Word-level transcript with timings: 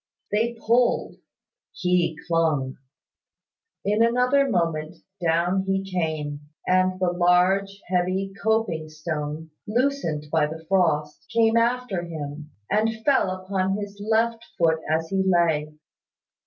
They 0.31 0.55
pulled: 0.59 1.17
he 1.73 2.17
clung. 2.27 2.77
In 3.85 4.01
another 4.03 4.49
moment, 4.49 4.95
down 5.23 5.61
he 5.67 5.83
came, 5.83 6.39
and 6.65 6.99
the 6.99 7.11
large, 7.11 7.79
heavy 7.85 8.33
coping 8.41 8.89
stone, 8.89 9.51
loosened 9.67 10.25
by 10.31 10.47
the 10.47 10.65
frost, 10.67 11.27
came 11.31 11.55
after 11.55 12.01
him, 12.01 12.49
and 12.71 13.05
fell 13.05 13.29
upon 13.29 13.77
his 13.77 14.03
left 14.03 14.43
foot 14.57 14.79
as 14.89 15.09
he 15.09 15.21
lay. 15.23 15.71